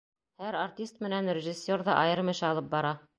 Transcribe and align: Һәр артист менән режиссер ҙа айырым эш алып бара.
Һәр 0.43 0.55
артист 0.61 1.03
менән 1.07 1.29
режиссер 1.39 1.85
ҙа 1.91 1.99
айырым 2.05 2.33
эш 2.37 2.43
алып 2.51 2.73
бара. 2.77 2.95